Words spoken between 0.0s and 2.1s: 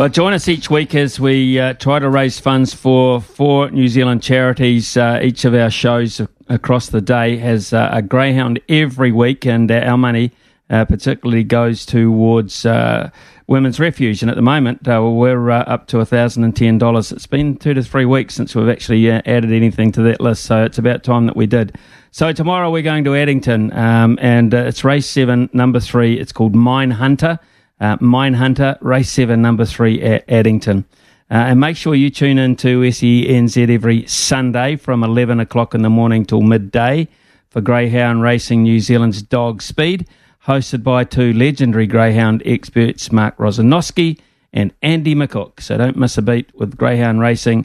Well, join us each week as we uh, try to